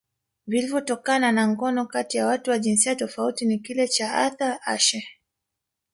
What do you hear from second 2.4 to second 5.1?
wa jinsia tofauti ni kile cha Arthur Ashe